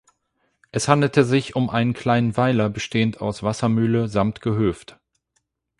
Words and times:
Es 0.71 0.87
handelte 0.87 1.23
sich 1.23 1.55
um 1.55 1.69
einen 1.69 1.93
kleiner 1.93 2.35
Weiler 2.35 2.69
bestehend 2.71 3.21
aus 3.21 3.43
Wassermühle 3.43 4.07
samt 4.07 4.41
Gehöft. 4.41 4.97